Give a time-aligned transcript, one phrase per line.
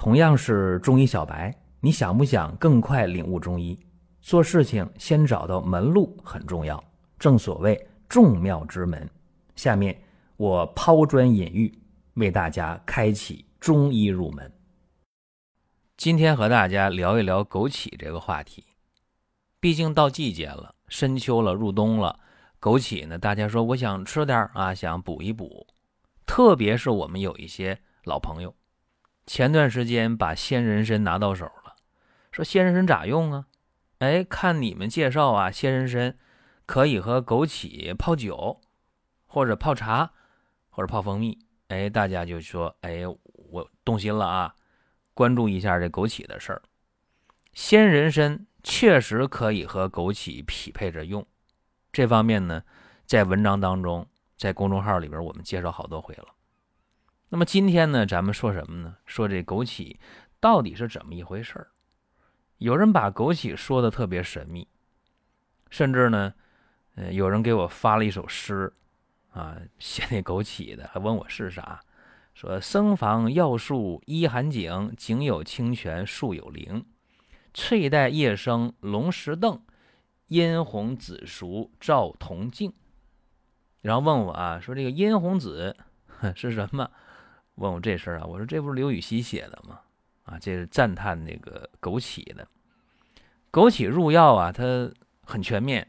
[0.00, 3.78] 同样是中医小白，你想不想更快领悟中医？
[4.22, 6.82] 做事情先找到门路很重要，
[7.18, 9.06] 正所谓众妙之门。
[9.56, 9.94] 下面
[10.38, 11.70] 我抛砖引玉，
[12.14, 14.50] 为大家开启中医入门。
[15.98, 18.64] 今天和大家聊一聊枸杞这个话题。
[19.60, 22.18] 毕竟到季节了，深秋了，入冬了，
[22.58, 25.66] 枸杞呢，大家说我想吃点啊，想补一补。
[26.24, 28.54] 特别是我们有一些老朋友。
[29.32, 31.76] 前段时间把鲜人参拿到手了，
[32.32, 33.46] 说鲜人参咋用啊？
[34.00, 36.18] 哎，看你们介绍啊，鲜人参
[36.66, 38.60] 可以和枸杞泡酒，
[39.26, 40.10] 或者泡茶，
[40.68, 41.38] 或者泡蜂蜜。
[41.68, 44.56] 哎，大家就说，哎，我动心了啊，
[45.14, 46.60] 关注一下这枸杞的事儿。
[47.52, 51.24] 鲜人参确实可以和枸杞匹配着用，
[51.92, 52.64] 这方面呢，
[53.06, 56.26] 在文章当中，在公众号里边我们介绍好多回了。
[57.32, 58.96] 那么今天呢，咱们说什么呢？
[59.06, 59.96] 说这枸杞
[60.40, 61.68] 到底是怎么一回事儿？
[62.58, 64.66] 有人把枸杞说的特别神秘，
[65.70, 66.34] 甚至呢，
[66.96, 68.72] 呃，有人给我发了一首诗，
[69.30, 71.80] 啊，写那枸杞的，还问我是啥？
[72.34, 76.84] 说僧房药树依寒景，景有清泉树有灵，
[77.54, 79.62] 翠带叶生龙石凳，
[80.26, 82.72] 殷红紫熟照铜镜。
[83.82, 85.76] 然后问我啊，说这个殷红紫
[86.34, 86.90] 是什么？
[87.60, 89.80] 问我这事儿啊，我说这不是刘禹锡写的吗？
[90.24, 92.48] 啊，这是赞叹那个枸杞的。
[93.52, 94.90] 枸杞入药啊，它
[95.22, 95.86] 很全面。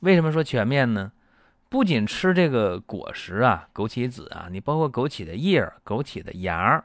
[0.00, 1.12] 为什么说全面呢？
[1.70, 6.84] 不仅吃这个果实啊，枸杞子啊，你包括枸杞的叶儿、枸杞的芽儿、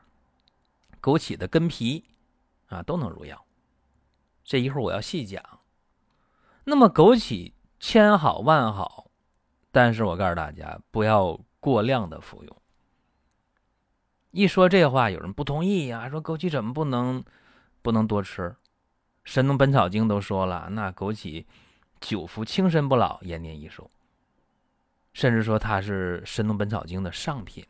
[1.01, 2.05] 枸杞的根皮
[2.69, 3.45] 啊，都能入药。
[4.45, 5.43] 这一会儿我要细讲。
[6.63, 9.11] 那么枸杞千好万好，
[9.71, 12.60] 但是我告诉大家，不要过量的服用。
[14.31, 17.23] 一说这话，有人不同意呀，说枸杞怎么不能
[17.81, 18.43] 不能多吃？
[19.23, 21.45] 《神农本草经》都说了，那枸杞
[21.99, 23.91] 久服轻身不老，延年益寿。
[25.13, 27.65] 甚至说它是《神农本草经》的上品，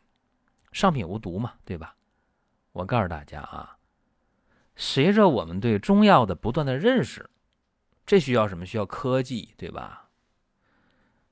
[0.70, 1.96] 上品无毒嘛，对吧？
[2.70, 3.76] 我告诉大家啊，
[4.76, 7.28] 随着我们对中药的不断的认识，
[8.06, 8.64] 这需要什么？
[8.64, 10.08] 需要科技，对吧？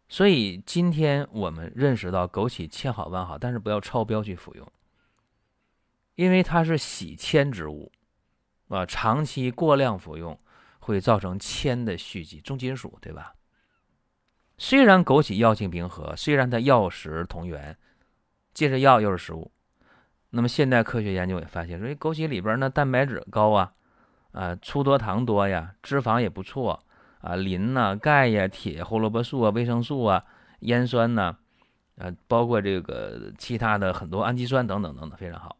[0.08, 4.66] 所以今天我们认识到枸杞千好万好，但是不要超标去服用。
[6.14, 7.90] 因为它是洗铅之物，
[8.68, 10.38] 啊，长期过量服用
[10.78, 13.34] 会造成铅的蓄积，重金属，对吧？
[14.58, 17.78] 虽然枸杞药性平和，虽然它药食同源，
[18.52, 19.50] 既是药又是食物，
[20.30, 23.72] 那么现代科学研究也发现，说枸杞里边呢蛋白质高啊，
[24.32, 26.84] 啊粗多糖多呀，脂肪也不错
[27.20, 30.22] 啊，磷呐、钙呀、铁、胡萝卜素啊、维生素啊、
[30.60, 31.36] 烟酸呐，
[31.96, 35.56] 啊，包括这个其他的很多氨基酸等等等等，非常好。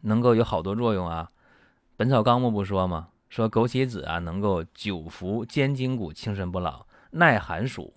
[0.00, 1.30] 能够有好多作用啊，
[1.96, 3.08] 《本草纲目》不说吗？
[3.28, 7.94] 说枸杞子啊，能够久服坚筋骨，轻身不老，耐寒暑，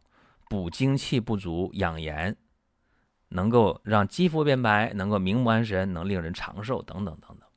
[0.50, 2.36] 补精气不足，养颜，
[3.30, 7.48] 能够让肌肤变白，能够明目安神，能令人长寿，等等等等。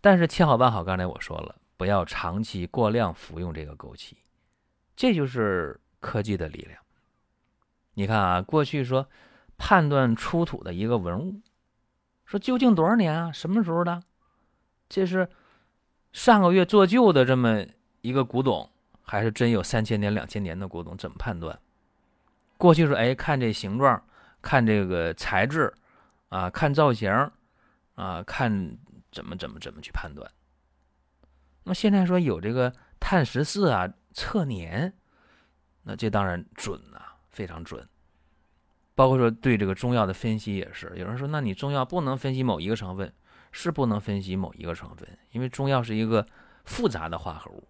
[0.00, 4.12] 但是千好万好，刚才我说了，不要长期过量服用这个枸杞，
[4.94, 6.80] 这就是科技的力量。
[7.94, 9.08] 你看啊，过去说
[9.58, 11.40] 判断出土的一个文物。
[12.26, 13.32] 说究竟多少年啊？
[13.32, 14.02] 什么时候的？
[14.88, 15.28] 这是
[16.12, 17.64] 上个月做旧的这么
[18.00, 18.68] 一个古董，
[19.02, 20.96] 还是真有三千年、两千年的古董？
[20.96, 21.58] 怎么判断？
[22.58, 24.02] 过去说，哎，看这形状，
[24.42, 25.72] 看这个材质，
[26.28, 27.10] 啊，看造型，
[27.94, 28.76] 啊，看
[29.12, 30.30] 怎么怎么怎么去判断。
[31.64, 34.92] 那么现在说有这个碳十四啊，测年，
[35.82, 37.86] 那这当然准啊，非常准。
[38.96, 43.12] 包括说对这个中药的分析也是，有人说，那你中药不能分析某一个成分，
[43.52, 46.26] 是不能分析某一个成分，因为中药是一个
[46.64, 47.68] 复杂的化合物。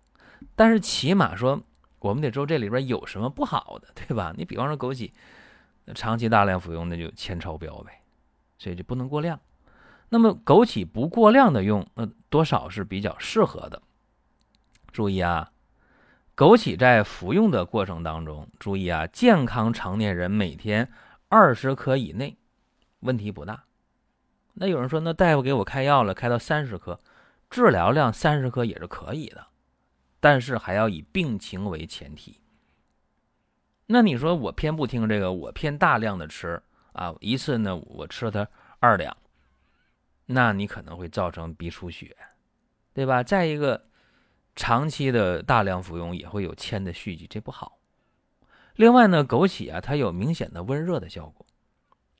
[0.54, 1.60] 但是起码说，
[1.98, 4.32] 我们得知道这里边有什么不好的，对吧？
[4.36, 5.10] 你比方说枸杞，
[5.96, 8.00] 长期大量服用那就铅超标呗，
[8.56, 9.40] 所以就不能过量。
[10.10, 13.82] 那么枸杞不过量的用，那多少是比较适合的。
[14.92, 15.50] 注意啊，
[16.36, 20.88] 枸杞在服用的过程当中，注意啊，健康成年人每天。
[21.28, 22.36] 二十克以内，
[23.00, 23.64] 问题不大。
[24.54, 26.98] 那有人说，那大夫给我开药了，开到三十克，
[27.50, 29.46] 治疗量三十克也是可以的，
[30.20, 32.40] 但是还要以病情为前提。
[33.86, 36.62] 那你说我偏不听这个，我偏大量的吃
[36.92, 38.48] 啊，一次呢我吃了它
[38.78, 39.14] 二两，
[40.26, 42.16] 那你可能会造成鼻出血，
[42.94, 43.22] 对吧？
[43.22, 43.88] 再一个，
[44.54, 47.75] 长期的大量服用也会有铅的蓄积，这不好。
[48.76, 51.46] 另外呢，枸杞啊，它有明显的温热的效果，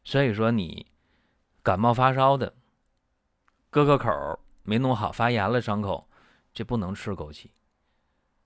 [0.05, 0.87] 所以说你
[1.63, 2.55] 感冒发烧的，
[3.71, 4.11] 割个口
[4.63, 6.09] 没弄好，发炎了伤口，
[6.53, 7.47] 这不能吃枸杞。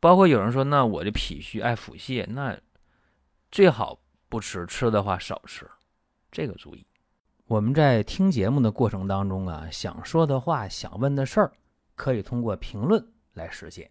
[0.01, 2.59] 包括有人说，那我这脾虚爱腹泻，那
[3.51, 5.71] 最好不吃，吃的话少吃，
[6.33, 6.87] 这个注意。
[7.47, 11.53] 我们在听节目的过程当中啊，想说的话、想问的事儿，
[11.95, 13.91] 可以通过评论来实现。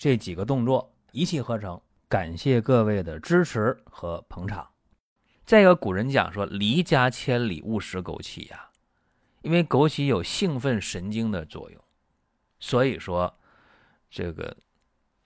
[0.00, 4.66] 这几个动作一气呵成，感谢各位的支持和捧场。
[5.44, 8.70] 再一个，古人讲说“离家千里勿食枸杞”呀，
[9.42, 11.84] 因为枸杞有兴奋神经的作用，
[12.58, 13.38] 所以说
[14.10, 14.56] 这个。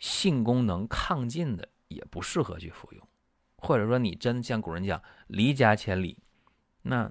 [0.01, 3.09] 性功能亢进的也不适合去服用，
[3.57, 6.19] 或者说你真像古人讲“离家千里”，
[6.83, 7.11] 那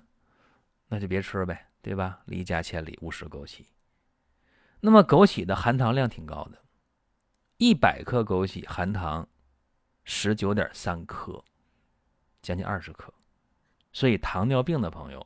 [0.90, 3.66] 那就别吃呗，对吧？“离家千里勿食枸杞”。
[4.82, 6.63] 那么枸杞的含糖量挺高的，
[7.66, 9.26] 一百克枸杞含糖
[10.04, 11.42] 十九点三克，
[12.42, 13.14] 将近二十克，
[13.94, 15.26] 所以糖尿病的朋友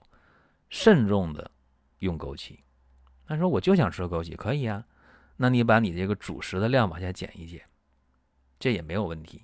[0.70, 1.50] 慎重的
[1.98, 2.60] 用枸杞。
[3.26, 4.86] 他说：“我就想吃枸杞，可以啊。”
[5.38, 7.68] 那你把你这个主食的量往下减一减，
[8.60, 9.44] 这也没有问题。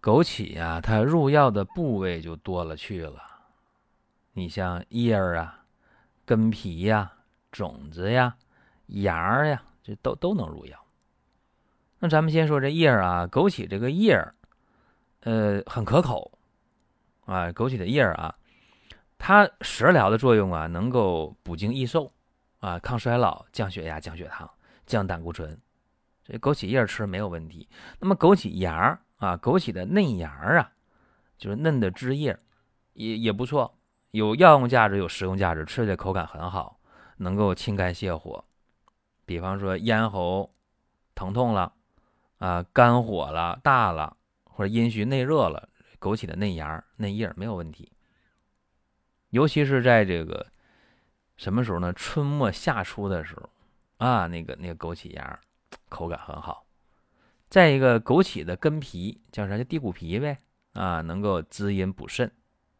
[0.00, 3.22] 枸杞呀，它入药的部位就多了去了。
[4.32, 5.66] 你像叶儿啊、
[6.24, 7.12] 根皮呀、
[7.52, 8.34] 种子呀、
[8.86, 10.83] 芽儿呀，这都都能入药。
[12.04, 14.34] 那咱们先说这叶儿啊，枸杞这个叶儿，
[15.20, 16.38] 呃，很可口
[17.24, 17.46] 啊。
[17.46, 18.34] 枸杞的叶儿啊，
[19.16, 22.12] 它食疗的作用啊，能够补精益寿
[22.58, 24.46] 啊，抗衰老、降血压、降血糖。
[24.84, 25.58] 降胆固醇，
[26.22, 27.66] 这枸杞叶儿吃没有问题。
[27.98, 30.70] 那么枸杞芽儿啊，枸杞的嫩芽儿啊，
[31.38, 32.38] 就是嫩的枝叶，
[32.92, 33.78] 也也不错，
[34.10, 36.78] 有药用价值，有食用价值，吃起来口感很好，
[37.16, 38.44] 能够清肝泻火。
[39.24, 40.54] 比方说咽喉
[41.14, 41.72] 疼痛了
[42.44, 47.90] 啊，肝火了大了，或者阴虚内热了，枸杞的嫩芽嫩叶没有问题。
[49.30, 50.46] 尤其是在这个
[51.38, 51.90] 什么时候呢？
[51.94, 53.48] 春末夏初的时候。
[53.96, 55.40] 啊，那个那个枸杞芽，
[55.88, 56.66] 口感很好。
[57.48, 59.56] 再一个，枸杞的根皮叫啥？
[59.56, 60.36] 叫地骨皮呗。
[60.74, 62.30] 啊，能够滋阴补肾。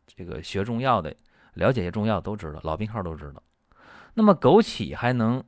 [0.07, 1.17] 这个学中药的，
[1.55, 3.43] 了解些中药都知道，老病号都知道。
[4.13, 5.43] 那么枸杞还能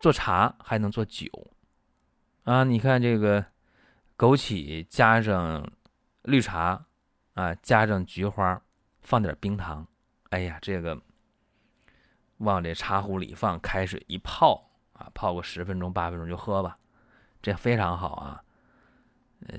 [0.00, 1.28] 做茶，还能做酒。
[2.44, 3.44] 啊，你看这个
[4.16, 5.72] 枸杞加上
[6.22, 6.86] 绿茶，
[7.34, 8.60] 啊，加上菊花，
[9.00, 9.86] 放点冰糖。
[10.30, 11.00] 哎呀，这个。
[12.38, 16.76] 往这茶壶里放，开水一泡啊，泡个十分钟八分钟就喝吧，
[17.40, 18.42] 这非常好啊，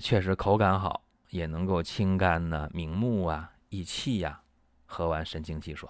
[0.02, 4.42] 确实口感好，也能够清肝呐、明目啊、益气呀，
[4.86, 5.90] 喝完神清气爽。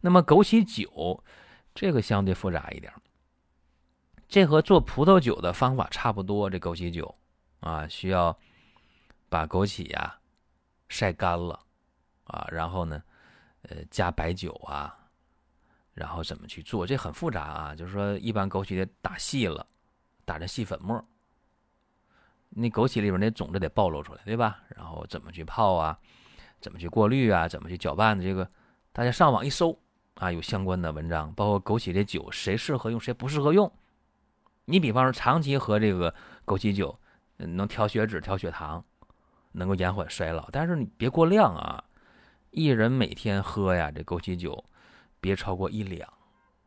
[0.00, 1.22] 那么枸杞酒
[1.74, 2.90] 这个相对复杂一点，
[4.34, 6.50] 这和做葡萄酒的方法差不多。
[6.50, 7.14] 这枸杞酒
[7.60, 8.36] 啊，需要
[9.28, 10.18] 把枸杞呀
[10.88, 11.60] 晒干了
[12.24, 13.00] 啊，然后呢，
[13.62, 14.92] 呃，加白酒啊。
[15.92, 16.84] 然后怎么去做？
[16.84, 17.76] 这很复杂啊！
[17.76, 19.64] 就是说，一般枸杞得打细了，
[20.24, 21.00] 打成细粉末。
[22.48, 24.58] 那枸杞里边那种子得暴露出来，对吧？
[24.70, 25.96] 然后怎么去泡啊？
[26.60, 27.46] 怎么去过滤啊？
[27.46, 28.24] 怎么去搅拌的？
[28.24, 28.50] 这个
[28.92, 29.78] 大家上网一搜
[30.14, 33.72] 啊，有相关的文章，包括枸杞的酒，谁适合用，谁不适合用。
[34.64, 36.98] 你比方说，长期喝这个枸杞酒，
[37.36, 38.84] 能调血脂、调血糖，
[39.52, 41.84] 能够延缓衰老，但是你别过量啊！
[42.50, 44.64] 一人每天喝呀，这枸杞酒。
[45.20, 46.06] 别超过一两，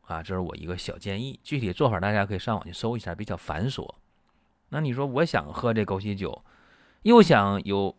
[0.08, 1.40] 啊，这是我一个小建议。
[1.44, 3.88] 具体做法大家可以上网去搜一下，比较繁琐。
[4.70, 6.44] 那你说我想喝这枸杞酒，
[7.04, 7.96] 又想有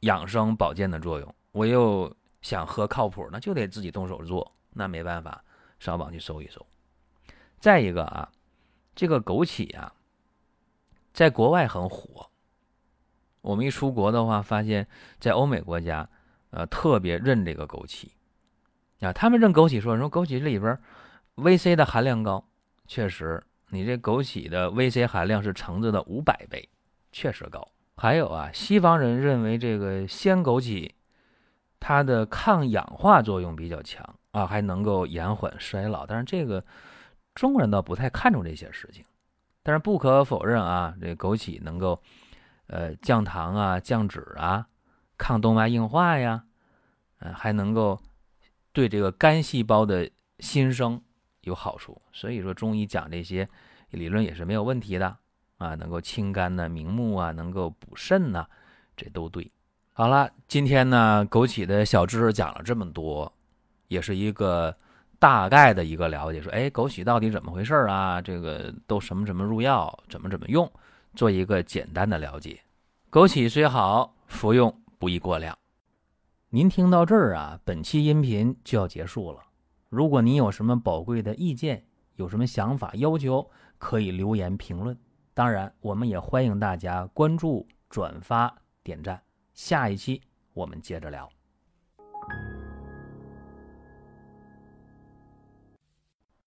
[0.00, 2.12] 养生保健的作用，我又
[2.42, 4.52] 想喝靠谱，那就得自己动手做。
[4.72, 5.44] 那没办法，
[5.78, 6.66] 上网去搜一搜。
[7.60, 8.28] 再一个啊，
[8.94, 9.92] 这个枸杞啊，
[11.12, 12.30] 在国外很火。
[13.40, 14.86] 我们一出国的话，发现
[15.18, 16.08] 在欧美国家，
[16.50, 18.06] 呃，特别认这个枸杞。
[19.00, 20.78] 啊，他们认枸杞说说枸杞这里边
[21.36, 22.42] VC 的含量高，
[22.86, 26.66] 确实，你这枸杞的 VC 含量是橙子的五百倍，
[27.12, 27.68] 确实高。
[27.96, 30.90] 还有啊，西方人认为这个鲜枸杞，
[31.78, 36.06] 它的抗氧化作用比较强啊，还能够延缓衰老。
[36.06, 36.64] 但是这个
[37.34, 39.04] 中国人倒不太看重这些事情。
[39.62, 42.02] 但是不可否认啊，这枸杞能够
[42.66, 44.66] 呃降糖啊、降脂啊、
[45.16, 46.44] 抗动脉硬化呀，
[47.18, 48.00] 嗯，还能够。
[48.74, 50.10] 对这个肝细胞的
[50.40, 51.00] 新生
[51.42, 52.02] 有好处。
[52.12, 53.48] 所以说中医讲这些
[53.90, 55.16] 理论也是没有问题的
[55.58, 58.44] 啊，能够清肝呢、明目啊，能够补肾呐，
[58.96, 59.48] 这都对。
[59.92, 63.32] 好了，今天呢，枸杞的小知识讲了这么多，
[63.86, 64.76] 也是一个
[65.18, 66.40] 大概的一个了解。
[66.40, 68.20] 说，哎，枸杞到底怎么回事啊？
[68.20, 70.70] 这个都什么什么入药，怎么怎么用，
[71.14, 72.60] 做一个简单的了解。
[73.10, 75.56] 枸杞虽好，服用不宜过量。
[76.50, 79.40] 您听到这儿啊，本期音频就要结束了。
[79.88, 81.84] 如果您有什么宝贵的意见，
[82.16, 84.96] 有什么想法要求，可以留言评论。
[85.32, 88.52] 当然，我们也欢迎大家关注、转发、
[88.82, 89.20] 点赞。
[89.52, 90.20] 下一期
[90.52, 91.28] 我们接着聊。